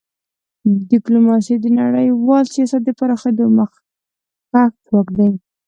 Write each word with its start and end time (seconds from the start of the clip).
ډیپلوماسي 0.91 1.55
د 1.59 1.65
نړیوال 1.79 2.45
سیاست 2.53 2.81
د 2.85 2.89
پراخېدو 2.99 3.45
مخکښ 3.57 4.69
ځواک 4.87 5.07
دی. 5.17 5.29